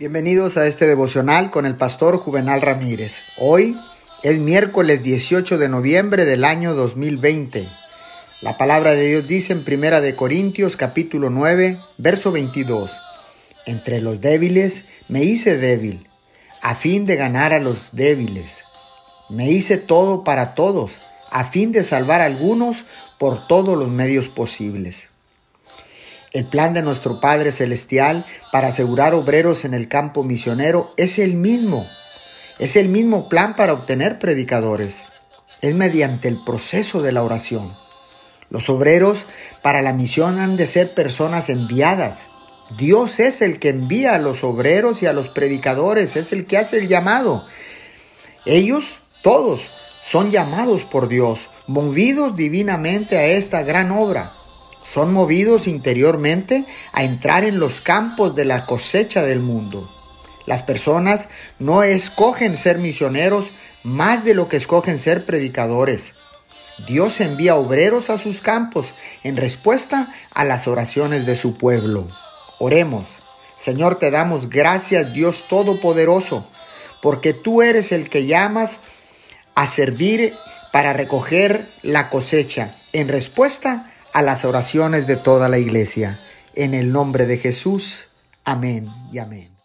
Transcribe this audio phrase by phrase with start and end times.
[0.00, 3.16] Bienvenidos a este devocional con el pastor Juvenal Ramírez.
[3.36, 3.76] Hoy
[4.22, 7.68] es miércoles 18 de noviembre del año 2020.
[8.40, 12.98] La palabra de Dios dice en Primera de Corintios capítulo 9, verso 22.
[13.66, 16.08] Entre los débiles me hice débil,
[16.62, 18.64] a fin de ganar a los débiles.
[19.28, 20.92] Me hice todo para todos,
[21.30, 22.86] a fin de salvar a algunos
[23.18, 25.09] por todos los medios posibles.
[26.32, 31.34] El plan de nuestro Padre Celestial para asegurar obreros en el campo misionero es el
[31.34, 31.88] mismo.
[32.60, 35.02] Es el mismo plan para obtener predicadores.
[35.60, 37.74] Es mediante el proceso de la oración.
[38.48, 39.26] Los obreros
[39.60, 42.18] para la misión han de ser personas enviadas.
[42.78, 46.58] Dios es el que envía a los obreros y a los predicadores, es el que
[46.58, 47.44] hace el llamado.
[48.46, 49.62] Ellos, todos,
[50.04, 54.34] son llamados por Dios, movidos divinamente a esta gran obra
[54.92, 59.88] son movidos interiormente a entrar en los campos de la cosecha del mundo.
[60.46, 63.50] Las personas no escogen ser misioneros
[63.84, 66.14] más de lo que escogen ser predicadores.
[66.88, 68.88] Dios envía obreros a sus campos
[69.22, 72.08] en respuesta a las oraciones de su pueblo.
[72.58, 73.06] Oremos.
[73.56, 76.48] Señor, te damos gracias, Dios Todopoderoso,
[77.02, 78.80] porque tú eres el que llamas
[79.54, 80.34] a servir
[80.72, 86.20] para recoger la cosecha en respuesta a las oraciones de toda la iglesia.
[86.54, 88.08] En el nombre de Jesús.
[88.44, 89.59] Amén y amén.